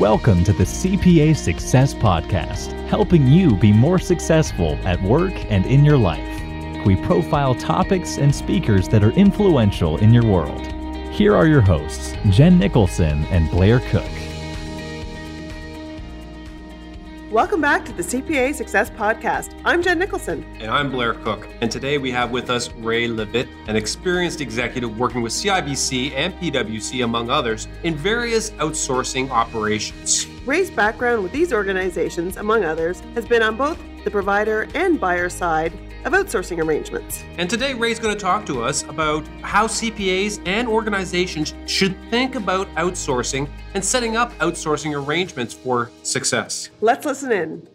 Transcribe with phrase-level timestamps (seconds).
[0.00, 5.86] Welcome to the CPA Success Podcast, helping you be more successful at work and in
[5.86, 6.84] your life.
[6.84, 10.66] We profile topics and speakers that are influential in your world.
[11.12, 14.15] Here are your hosts, Jen Nicholson and Blair Cook.
[17.32, 19.60] Welcome back to the CPA Success Podcast.
[19.64, 20.46] I'm Jen Nicholson.
[20.60, 21.48] And I'm Blair Cook.
[21.60, 26.32] And today we have with us Ray Levitt, an experienced executive working with CIBC and
[26.34, 30.28] PwC, among others, in various outsourcing operations.
[30.46, 35.28] Ray's background with these organizations, among others, has been on both the provider and buyer
[35.28, 35.72] side
[36.06, 37.24] of outsourcing arrangements.
[37.36, 42.36] And today, Ray's going to talk to us about how CPAs and organizations should think
[42.36, 46.70] about outsourcing and setting up outsourcing arrangements for success.
[46.80, 47.68] Let's listen in.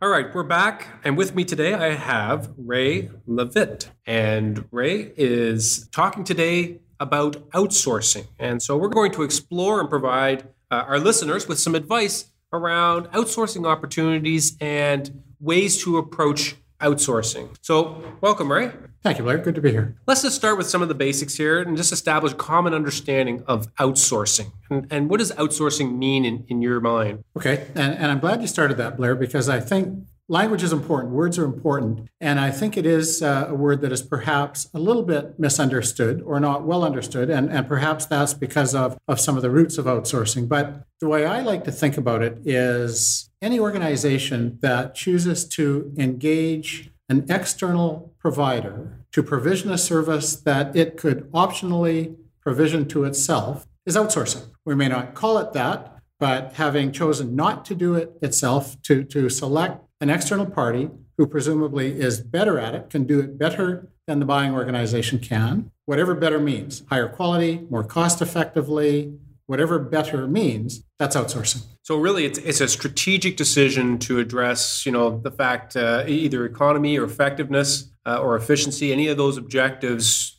[0.00, 0.86] All right, we're back.
[1.02, 3.90] And with me today, I have Ray Levitt.
[4.06, 8.28] And Ray is talking today about outsourcing.
[8.38, 13.06] And so we're going to explore and provide uh, our listeners with some advice around
[13.08, 17.54] outsourcing opportunities and ways to approach outsourcing.
[17.60, 18.70] So, welcome, Ray.
[19.02, 19.38] Thank you, Blair.
[19.38, 19.96] Good to be here.
[20.06, 23.72] Let's just start with some of the basics here and just establish common understanding of
[23.76, 24.52] outsourcing.
[24.70, 27.24] And, and what does outsourcing mean in, in your mind?
[27.36, 27.66] Okay.
[27.74, 31.38] And, and I'm glad you started that, Blair, because I think language is important, words
[31.38, 32.08] are important.
[32.20, 36.22] And I think it is uh, a word that is perhaps a little bit misunderstood
[36.22, 37.30] or not well understood.
[37.30, 40.48] And, and perhaps that's because of, of some of the roots of outsourcing.
[40.48, 45.92] But the way I like to think about it is any organization that chooses to
[45.96, 53.66] engage an external provider to provision a service that it could optionally provision to itself
[53.86, 54.44] is outsourcing.
[54.66, 59.04] We may not call it that, but having chosen not to do it itself, to,
[59.04, 63.88] to select an external party who presumably is better at it, can do it better
[64.06, 69.12] than the buying organization can, whatever better means higher quality, more cost effectively,
[69.46, 71.62] whatever better means, that's outsourcing.
[71.82, 76.44] So really, it's, it's a strategic decision to address, you know, the fact uh, either
[76.44, 78.92] economy or effectiveness uh, or efficiency.
[78.92, 80.36] Any of those objectives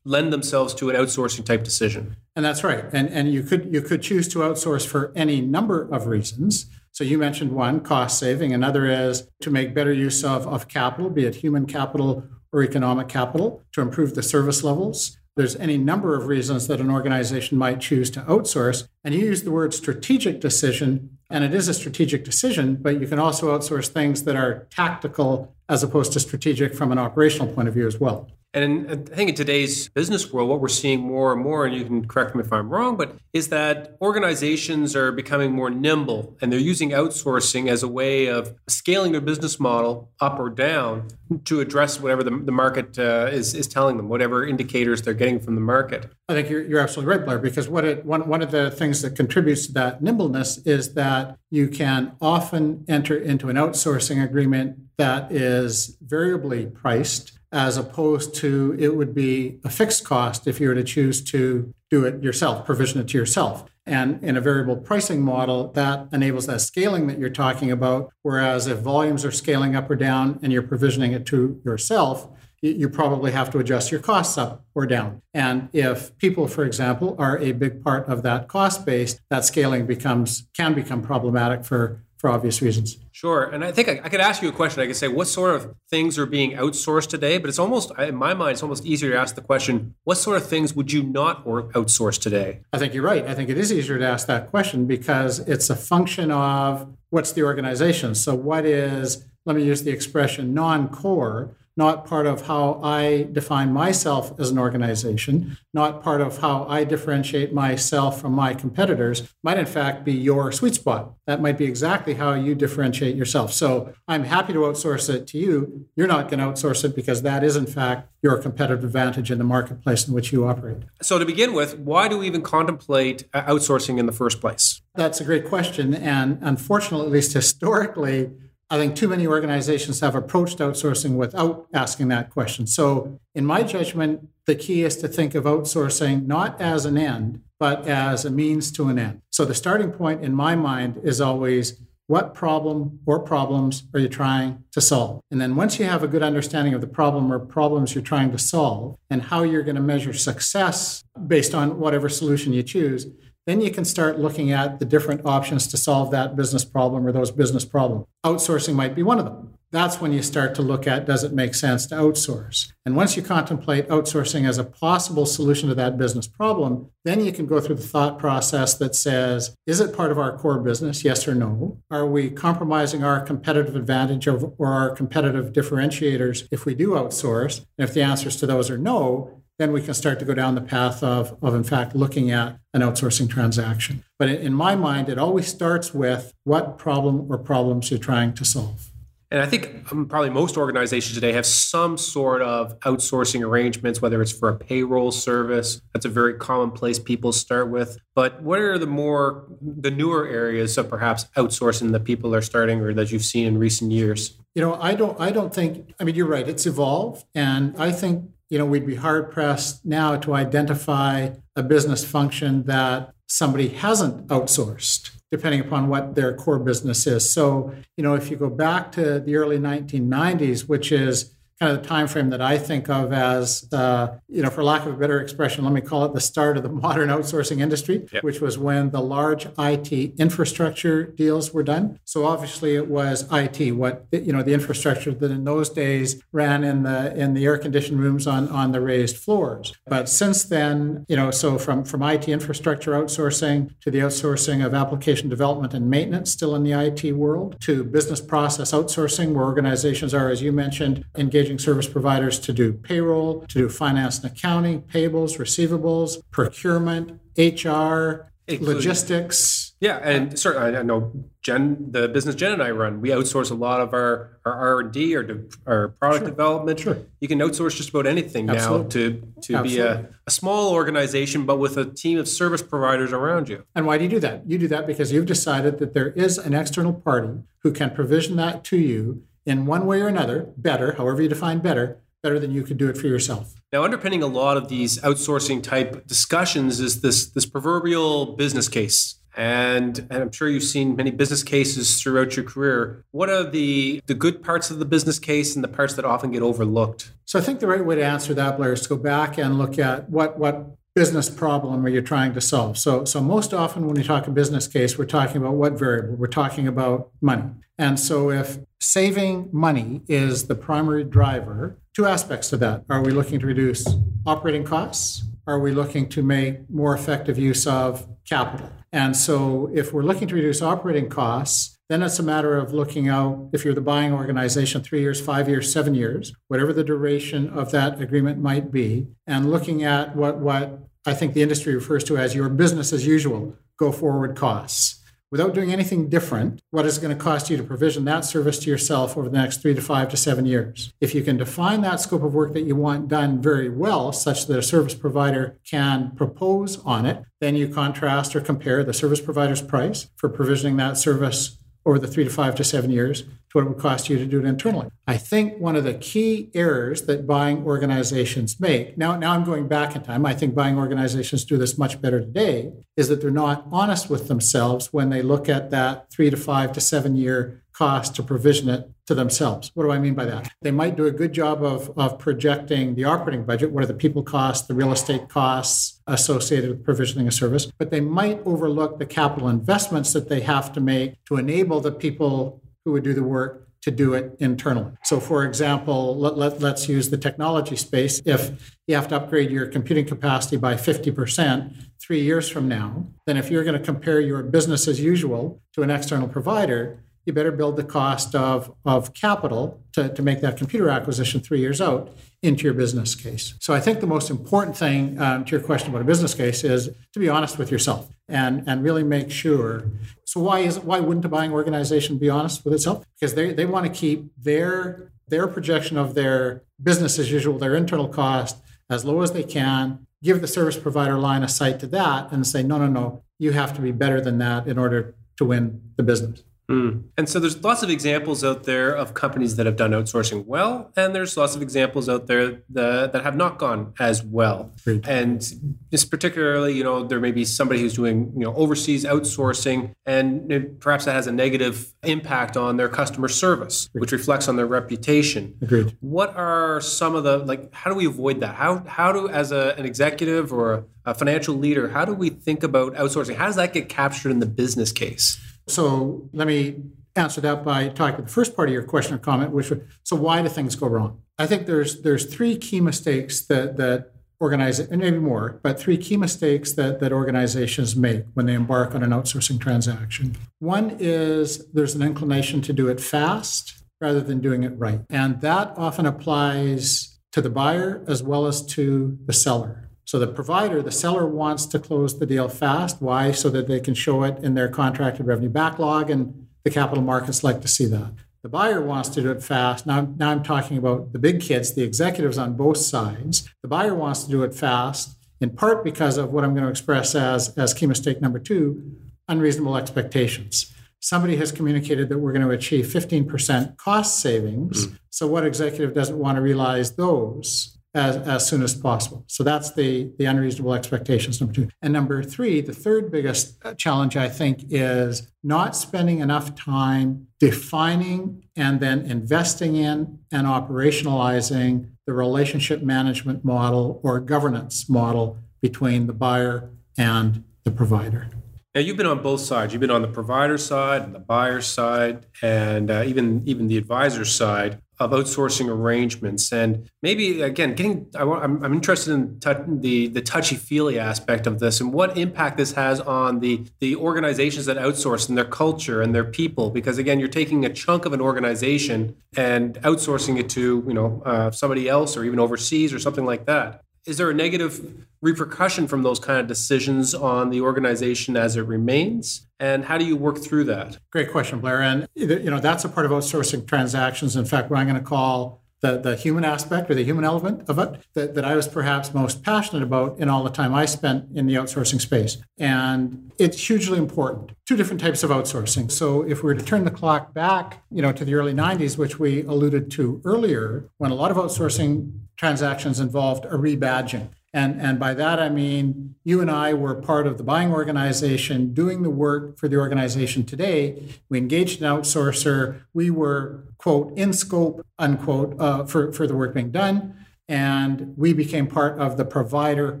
[0.04, 2.16] lend themselves to an outsourcing type decision.
[2.36, 2.84] And that's right.
[2.92, 6.66] And and you could you could choose to outsource for any number of reasons.
[6.92, 8.52] So you mentioned one, cost saving.
[8.52, 13.08] Another is to make better use of, of capital, be it human capital or economic
[13.08, 15.18] capital, to improve the service levels.
[15.36, 18.88] There's any number of reasons that an organization might choose to outsource.
[19.04, 23.06] And you use the word strategic decision, and it is a strategic decision, but you
[23.06, 27.68] can also outsource things that are tactical as opposed to strategic from an operational point
[27.68, 28.30] of view as well.
[28.56, 31.84] And I think in today's business world, what we're seeing more and more, and you
[31.84, 36.50] can correct me if I'm wrong, but is that organizations are becoming more nimble and
[36.50, 41.08] they're using outsourcing as a way of scaling their business model up or down
[41.44, 45.38] to address whatever the, the market uh, is, is telling them, whatever indicators they're getting
[45.38, 46.10] from the market.
[46.30, 49.02] I think you're, you're absolutely right, Blair, because what it, one, one of the things
[49.02, 54.78] that contributes to that nimbleness is that you can often enter into an outsourcing agreement
[54.96, 60.68] that is variably priced as opposed to it would be a fixed cost if you
[60.68, 63.64] were to choose to do it yourself, provision it to yourself.
[63.86, 68.12] And in a variable pricing model, that enables that scaling that you're talking about.
[68.22, 72.28] Whereas if volumes are scaling up or down and you're provisioning it to yourself,
[72.62, 75.22] you probably have to adjust your costs up or down.
[75.32, 79.86] And if people, for example, are a big part of that cost base, that scaling
[79.86, 82.98] becomes can become problematic for for obvious reasons.
[83.12, 83.44] Sure.
[83.44, 84.82] And I think I, I, could ask you a question.
[84.82, 87.38] I could say, what sort of things are being outsourced today?
[87.38, 90.36] But it's almost, in my mind, it's almost easier to ask the question, what sort
[90.36, 92.60] of things would you not outsource today?
[92.72, 93.26] I think you're right.
[93.26, 97.32] I think it is easier to ask that question because it's a function of what's
[97.32, 98.14] the organization.
[98.14, 103.28] So, what is, let me use the expression, non core not part of how I
[103.32, 109.34] define myself as an organization, not part of how I differentiate myself from my competitors,
[109.42, 111.14] might in fact be your sweet spot.
[111.26, 113.52] That might be exactly how you differentiate yourself.
[113.52, 115.86] So I'm happy to outsource it to you.
[115.96, 119.38] You're not going to outsource it because that is, in fact, your competitive advantage in
[119.38, 120.82] the marketplace in which you operate.
[121.02, 124.82] So, to begin with, why do we even contemplate uh, outsourcing in the first place?
[124.94, 125.94] That's a great question.
[125.94, 128.32] And unfortunately, at least historically,
[128.68, 132.66] I think too many organizations have approached outsourcing without asking that question.
[132.66, 137.42] So, in my judgment, the key is to think of outsourcing not as an end,
[137.60, 139.22] but as a means to an end.
[139.30, 144.08] So, the starting point in my mind is always what problem or problems are you
[144.08, 145.20] trying to solve?
[145.30, 148.30] And then once you have a good understanding of the problem or problems you're trying
[148.32, 153.06] to solve and how you're going to measure success based on whatever solution you choose,
[153.46, 157.12] then you can start looking at the different options to solve that business problem or
[157.12, 158.06] those business problems.
[158.24, 161.32] Outsourcing might be one of them that's when you start to look at does it
[161.32, 162.72] make sense to outsource?
[162.84, 167.32] And once you contemplate outsourcing as a possible solution to that business problem, then you
[167.32, 171.04] can go through the thought process that says, is it part of our core business?
[171.04, 171.82] Yes or no?
[171.90, 177.58] Are we compromising our competitive advantage or our competitive differentiators if we do outsource?
[177.76, 180.54] And if the answers to those are no, then we can start to go down
[180.54, 184.04] the path of, of in fact, looking at an outsourcing transaction.
[184.18, 188.44] But in my mind, it always starts with what problem or problems you're trying to
[188.44, 188.90] solve.
[189.30, 194.22] And I think um, probably most organizations today have some sort of outsourcing arrangements, whether
[194.22, 195.80] it's for a payroll service.
[195.92, 197.98] That's a very common place people start with.
[198.14, 202.80] But what are the more, the newer areas of perhaps outsourcing that people are starting
[202.80, 204.38] or that you've seen in recent years?
[204.54, 207.24] You know, I don't, I don't think, I mean, you're right, it's evolved.
[207.34, 212.64] And I think, you know, we'd be hard pressed now to identify a business function
[212.64, 217.28] that somebody hasn't outsourced depending upon what their core business is.
[217.28, 221.82] So, you know, if you go back to the early 1990s, which is kind of
[221.82, 224.96] the time frame that I think of as, uh, you know, for lack of a
[224.96, 228.22] better expression, let me call it the start of the modern outsourcing industry, yep.
[228.22, 231.98] which was when the large IT infrastructure deals were done.
[232.04, 236.62] So obviously, it was IT, what you know, the infrastructure that in those days ran
[236.62, 239.72] in the in the air conditioned rooms on on the raised floors.
[239.86, 244.74] But since then, you know, so from from IT infrastructure outsourcing to the outsourcing of
[244.74, 250.12] application development and maintenance, still in the IT world, to business process outsourcing, where organizations
[250.12, 254.32] are, as you mentioned, engaged engaging service providers to do payroll, to do finance and
[254.32, 259.74] accounting, payables, receivables, procurement, HR, Including, logistics.
[259.80, 261.12] Yeah, and certainly I know
[261.42, 264.80] Jen, the business Jen and I run, we outsource a lot of our our R
[264.80, 266.30] and D or our product sure.
[266.30, 266.80] development.
[266.80, 266.98] Sure.
[267.20, 268.84] You can outsource just about anything Absolutely.
[268.84, 269.10] now to
[269.42, 269.74] to Absolutely.
[269.74, 273.64] be a, a small organization, but with a team of service providers around you.
[273.74, 274.48] And why do you do that?
[274.48, 278.36] You do that because you've decided that there is an external party who can provision
[278.36, 282.50] that to you in one way or another, better, however you define better, better than
[282.50, 283.54] you could do it for yourself.
[283.72, 289.20] Now, underpinning a lot of these outsourcing type discussions is this this proverbial business case.
[289.36, 293.04] And, and I'm sure you've seen many business cases throughout your career.
[293.10, 296.30] What are the, the good parts of the business case and the parts that often
[296.30, 297.12] get overlooked?
[297.26, 299.58] So I think the right way to answer that, Blair, is to go back and
[299.58, 302.78] look at what, what business problem are you trying to solve.
[302.78, 306.16] So, so most often when we talk a business case, we're talking about what variable?
[306.16, 307.50] We're talking about money.
[307.78, 312.84] And so if saving money is the primary driver, two aspects to that.
[312.88, 313.86] Are we looking to reduce
[314.24, 315.22] operating costs?
[315.46, 318.70] Are we looking to make more effective use of capital?
[318.90, 323.08] And so if we're looking to reduce operating costs, then it's a matter of looking
[323.08, 327.48] out, if you're the buying organization, three years, five years, seven years, whatever the duration
[327.48, 332.02] of that agreement might be, and looking at what, what I think the industry refers
[332.04, 335.00] to as your business as usual go forward costs.
[335.30, 338.60] Without doing anything different, what is it going to cost you to provision that service
[338.60, 340.92] to yourself over the next three to five to seven years?
[341.00, 344.46] If you can define that scope of work that you want done very well, such
[344.46, 349.20] that a service provider can propose on it, then you contrast or compare the service
[349.20, 353.28] provider's price for provisioning that service over the three to five to seven years to
[353.52, 354.88] what it would cost you to do it internally.
[355.06, 359.68] I think one of the key errors that buying organizations make, now, now I'm going
[359.68, 363.30] back in time, I think buying organizations do this much better today, is that they're
[363.30, 367.62] not honest with themselves when they look at that three to five to seven year
[367.76, 369.70] cost to provision it to themselves.
[369.74, 370.50] What do I mean by that?
[370.62, 373.94] They might do a good job of, of projecting the operating budget, what are the
[373.94, 378.98] people costs, the real estate costs associated with provisioning a service, but they might overlook
[378.98, 383.12] the capital investments that they have to make to enable the people who would do
[383.12, 384.92] the work to do it internally.
[385.04, 388.20] So, for example, let, let, let's use the technology space.
[388.24, 393.36] If you have to upgrade your computing capacity by 50% three years from now, then
[393.36, 397.50] if you're going to compare your business as usual to an external provider, you better
[397.50, 402.16] build the cost of, of capital to, to make that computer acquisition three years out
[402.40, 403.54] into your business case.
[403.60, 406.62] So I think the most important thing um, to your question about a business case
[406.62, 409.90] is to be honest with yourself and, and really make sure.
[410.24, 413.04] So why is why wouldn't a buying organization be honest with itself?
[413.18, 417.74] Because they, they want to keep their their projection of their business as usual, their
[417.74, 418.56] internal cost
[418.88, 422.46] as low as they can, give the service provider line of sight to that and
[422.46, 425.82] say, no, no, no, you have to be better than that in order to win
[425.96, 426.44] the business.
[426.70, 427.04] Mm.
[427.16, 430.90] And so there's lots of examples out there of companies that have done outsourcing well,
[430.96, 434.72] and there's lots of examples out there that, that have not gone as well.
[434.84, 435.06] Great.
[435.06, 435.46] And
[435.92, 440.80] it's particularly, you know, there may be somebody who's doing, you know, overseas outsourcing, and
[440.80, 445.56] perhaps that has a negative impact on their customer service, which reflects on their reputation.
[445.62, 445.96] Agreed.
[446.00, 447.72] What are some of the like?
[447.72, 448.56] How do we avoid that?
[448.56, 452.64] How how do as a, an executive or a financial leader, how do we think
[452.64, 453.36] about outsourcing?
[453.36, 455.40] How does that get captured in the business case?
[455.68, 456.82] So let me
[457.16, 459.80] answer that by talking to the first part of your question or comment, which was,
[460.04, 461.22] so why do things go wrong?
[461.38, 465.96] I think there's there's three key mistakes that that organize and maybe more, but three
[465.96, 470.36] key mistakes that that organizations make when they embark on an outsourcing transaction.
[470.60, 475.00] One is there's an inclination to do it fast rather than doing it right.
[475.08, 479.85] And that often applies to the buyer as well as to the seller.
[480.06, 483.02] So the provider, the seller wants to close the deal fast.
[483.02, 483.32] Why?
[483.32, 487.42] So that they can show it in their contracted revenue backlog, and the capital markets
[487.42, 488.12] like to see that.
[488.44, 489.84] The buyer wants to do it fast.
[489.84, 493.48] Now, now I'm talking about the big kids, the executives on both sides.
[493.62, 496.70] The buyer wants to do it fast, in part because of what I'm going to
[496.70, 498.96] express as, as key mistake number two
[499.26, 500.72] unreasonable expectations.
[501.00, 504.86] Somebody has communicated that we're going to achieve 15% cost savings.
[504.86, 504.98] Mm.
[505.10, 507.75] So, what executive doesn't want to realize those?
[507.96, 509.24] As, as soon as possible.
[509.26, 511.68] So that's the, the unreasonable expectations, number two.
[511.80, 517.28] And number three, the third biggest uh, challenge, I think, is not spending enough time
[517.40, 526.06] defining and then investing in and operationalizing the relationship management model or governance model between
[526.06, 528.28] the buyer and the provider.
[528.74, 529.72] Now you've been on both sides.
[529.72, 533.78] You've been on the provider side and the buyer side, and uh, even even the
[533.78, 536.52] advisor side of outsourcing arrangements.
[536.52, 541.58] And maybe again, getting I am I'm interested in the the touchy feely aspect of
[541.58, 546.02] this and what impact this has on the the organizations that outsource and their culture
[546.02, 546.70] and their people.
[546.70, 551.22] Because again, you're taking a chunk of an organization and outsourcing it to you know
[551.24, 555.88] uh, somebody else or even overseas or something like that is there a negative repercussion
[555.88, 559.46] from those kind of decisions on the organization as it remains?
[559.58, 560.98] And how do you work through that?
[561.10, 561.82] Great question blair.
[561.82, 564.36] And you know that's a part of outsourcing transactions.
[564.36, 567.68] In fact what i'm going to call the, the human aspect or the human element
[567.68, 570.86] of it that, that I was perhaps most passionate about in all the time I
[570.86, 572.38] spent in the outsourcing space.
[572.58, 574.52] And it's hugely important.
[574.66, 575.90] Two different types of outsourcing.
[575.90, 578.98] So if we were to turn the clock back, you know, to the early 90s,
[578.98, 584.28] which we alluded to earlier, when a lot of outsourcing transactions involved a rebadging.
[584.56, 588.72] And, and by that, I mean, you and I were part of the buying organization
[588.72, 591.02] doing the work for the organization today.
[591.28, 592.80] We engaged an outsourcer.
[592.94, 597.26] We were, quote, in scope, unquote, uh, for, for the work being done.
[597.50, 600.00] And we became part of the provider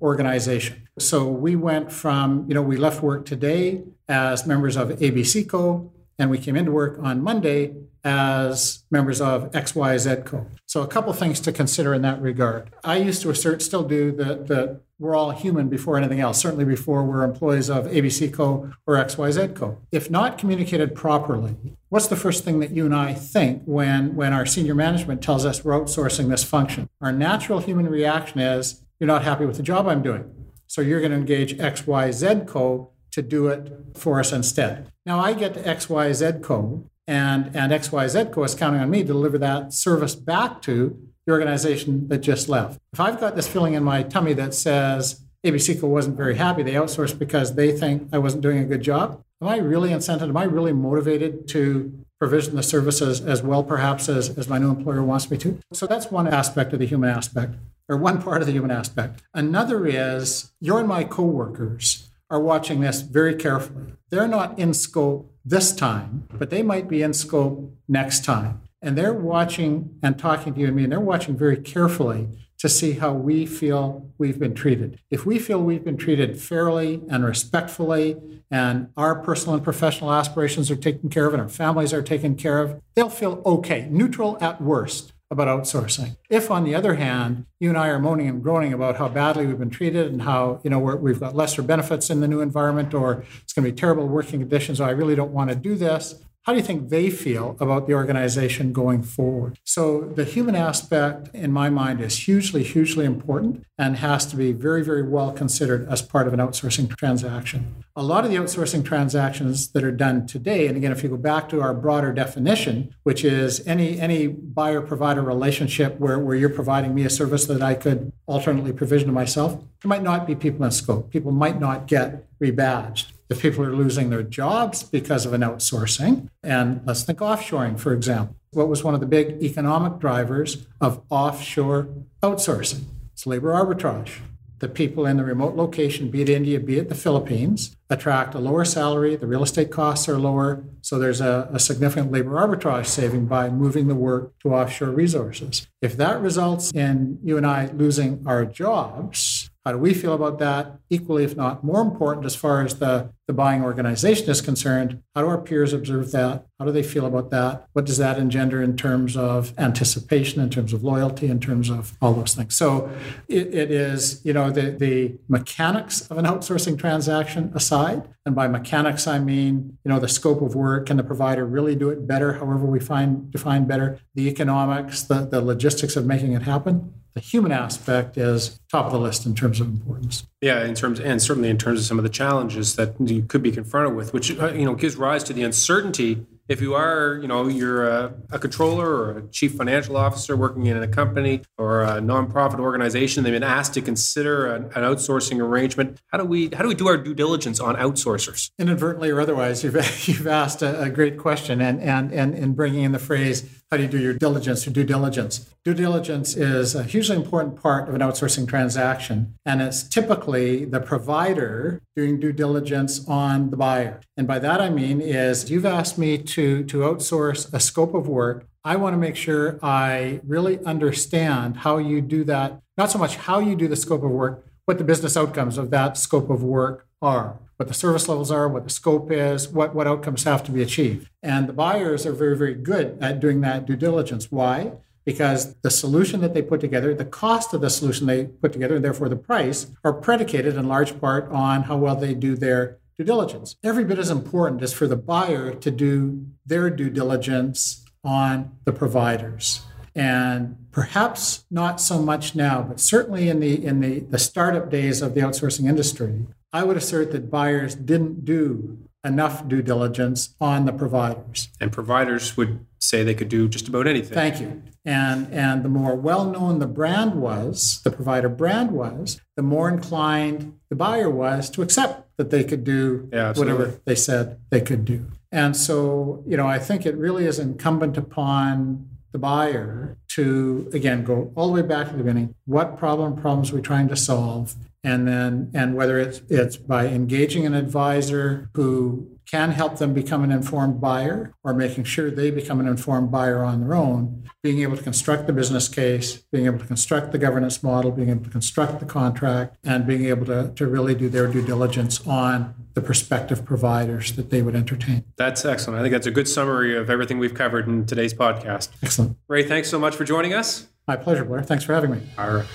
[0.00, 0.88] organization.
[0.96, 6.30] So we went from, you know, we left work today as members of ABCCO, and
[6.30, 10.46] we came into work on Monday as members of XYZ Co.
[10.64, 12.70] So a couple things to consider in that regard.
[12.84, 16.64] I used to assert, still do, that, that we're all human before anything else, certainly
[16.64, 18.70] before we're employees of ABC Co.
[18.86, 19.78] or XYZ Co.
[19.92, 21.56] If not communicated properly,
[21.88, 25.44] what's the first thing that you and I think when, when our senior management tells
[25.44, 26.88] us we're outsourcing this function?
[27.00, 30.32] Our natural human reaction is, you're not happy with the job I'm doing.
[30.66, 32.92] So you're going to engage XYZ Co.
[33.12, 34.90] to do it for us instead.
[35.04, 39.06] Now I get to XYZ Co and, and XYZ Co is counting on me to
[39.06, 42.80] deliver that service back to the organization that just left.
[42.92, 46.62] If I've got this feeling in my tummy that says ABC Co wasn't very happy,
[46.62, 50.28] they outsourced because they think I wasn't doing a good job, am I really incented?
[50.28, 54.70] Am I really motivated to provision the services as well, perhaps, as, as my new
[54.70, 55.58] employer wants me to?
[55.72, 57.54] So that's one aspect of the human aspect,
[57.88, 59.22] or one part of the human aspect.
[59.34, 63.92] Another is your and my coworkers are watching this very carefully.
[64.10, 68.62] They're not in scope this time, but they might be in scope next time.
[68.82, 72.28] And they're watching and talking to you and me, and they're watching very carefully
[72.58, 74.98] to see how we feel we've been treated.
[75.10, 78.16] If we feel we've been treated fairly and respectfully,
[78.50, 82.34] and our personal and professional aspirations are taken care of, and our families are taken
[82.34, 86.16] care of, they'll feel okay, neutral at worst about outsourcing.
[86.30, 89.46] If, on the other hand, you and I are moaning and groaning about how badly
[89.46, 92.40] we've been treated and how you know we have got lesser benefits in the new
[92.40, 95.56] environment, or it's going to be terrible working conditions, or I really don't want to
[95.56, 96.14] do this,
[96.46, 99.58] how do you think they feel about the organization going forward?
[99.64, 104.52] So, the human aspect, in my mind, is hugely, hugely important and has to be
[104.52, 107.82] very, very well considered as part of an outsourcing transaction.
[107.96, 111.16] A lot of the outsourcing transactions that are done today, and again, if you go
[111.16, 116.48] back to our broader definition, which is any, any buyer provider relationship where, where you're
[116.48, 120.36] providing me a service that I could alternately provision to myself, there might not be
[120.36, 121.10] people in scope.
[121.10, 123.06] People might not get rebadged.
[123.28, 127.92] If people are losing their jobs because of an outsourcing, and let's think offshoring, for
[127.92, 128.36] example.
[128.52, 131.88] What was one of the big economic drivers of offshore
[132.22, 132.84] outsourcing?
[133.12, 134.20] It's labor arbitrage
[134.58, 138.38] the people in the remote location, be it India, be it the Philippines, attract a
[138.38, 139.14] lower salary.
[139.14, 140.64] The real estate costs are lower.
[140.80, 145.66] So there's a, a, significant labor arbitrage saving by moving the work to offshore resources.
[145.82, 150.38] If that results in you and I losing our jobs, how do we feel about
[150.38, 150.78] that?
[150.88, 155.22] Equally, if not more important, as far as the, the buying organization is concerned, how
[155.22, 156.46] do our peers observe that?
[156.60, 157.66] How do they feel about that?
[157.72, 161.96] What does that engender in terms of anticipation, in terms of loyalty, in terms of
[162.00, 162.54] all those things?
[162.54, 162.88] So
[163.28, 168.08] it, it is, you know, the, the mechanics of an outsourcing transaction aside.
[168.24, 170.86] And by mechanics, I mean, you know, the scope of work.
[170.86, 173.98] Can the provider really do it better, however we find define better?
[174.14, 178.92] The economics, the, the logistics of making it happen the human aspect is top of
[178.92, 180.26] the list in terms of importance.
[180.42, 183.42] Yeah, in terms and certainly in terms of some of the challenges that you could
[183.42, 187.18] be confronted with, which uh, you know gives rise to the uncertainty if you are,
[187.20, 191.42] you know, you're a, a, controller or a chief financial officer working in a company
[191.58, 196.00] or a nonprofit organization, they've been asked to consider an, an, outsourcing arrangement.
[196.12, 198.50] How do we how do we do our due diligence on outsourcers?
[198.58, 199.74] Inadvertently or otherwise, you've
[200.08, 203.76] you've asked a, a great question, and and and in bringing in the phrase how
[203.76, 205.50] do you do your diligence or due diligence?
[205.64, 210.78] Due diligence is a hugely important part of an outsourcing transaction, and it's typically the
[210.78, 214.00] provider doing due diligence on the buyer.
[214.16, 218.06] And by that I mean is you've asked me to, to outsource a scope of
[218.06, 218.46] work.
[218.64, 223.16] I want to make sure I really understand how you do that, not so much
[223.16, 226.42] how you do the scope of work, what the business outcomes of that scope of
[226.42, 230.42] work are what the service levels are, what the scope is, what, what outcomes have
[230.44, 231.08] to be achieved.
[231.22, 234.30] And the buyers are very, very good at doing that due diligence.
[234.30, 234.72] Why?
[235.04, 238.76] Because the solution that they put together, the cost of the solution they put together,
[238.76, 242.78] and therefore the price, are predicated in large part on how well they do their
[242.98, 243.56] due diligence.
[243.62, 248.72] Every bit as important as for the buyer to do their due diligence on the
[248.72, 249.62] providers
[249.96, 255.00] and perhaps not so much now, but certainly in the in the, the startup days
[255.00, 260.66] of the outsourcing industry, I would assert that buyers didn't do enough due diligence on
[260.66, 261.48] the providers.
[261.60, 264.14] And providers would say they could do just about anything.
[264.14, 264.62] Thank you.
[264.84, 270.58] And and the more well-known the brand was, the provider brand was, the more inclined
[270.70, 274.84] the buyer was to accept that they could do yeah, whatever they said they could
[274.84, 275.06] do.
[275.32, 281.04] And so, you know, I think it really is incumbent upon the buyer to again
[281.04, 282.34] go all the way back to the beginning.
[282.44, 284.54] What problem problems are we trying to solve?
[284.86, 290.22] And then and whether it's it's by engaging an advisor who can help them become
[290.22, 294.60] an informed buyer or making sure they become an informed buyer on their own being
[294.62, 298.22] able to construct the business case being able to construct the governance model being able
[298.22, 302.54] to construct the contract and being able to, to really do their due diligence on
[302.74, 305.02] the prospective providers that they would entertain.
[305.16, 305.80] That's excellent.
[305.80, 308.68] I think that's a good summary of everything we've covered in today's podcast.
[308.82, 309.16] Excellent.
[309.26, 310.68] Ray thanks so much for joining us.
[310.86, 311.42] My pleasure blair.
[311.42, 312.02] Thanks for having me.
[312.16, 312.46] All right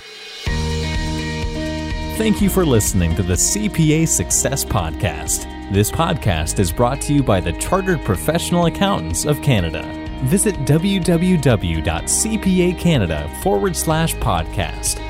[2.16, 5.46] Thank you for listening to the CPA Success Podcast.
[5.72, 9.82] This podcast is brought to you by the Chartered Professional Accountants of Canada.
[10.24, 15.00] Visit www.cpacanada forward slash podcast